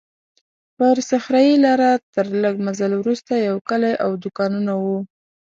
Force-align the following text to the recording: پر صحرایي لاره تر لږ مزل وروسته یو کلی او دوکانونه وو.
پر 0.77 0.95
صحرایي 1.09 1.55
لاره 1.65 1.91
تر 2.13 2.25
لږ 2.43 2.55
مزل 2.67 2.91
وروسته 2.97 3.33
یو 3.47 3.57
کلی 3.69 3.93
او 4.03 4.09
دوکانونه 4.23 4.71
وو. 4.83 4.97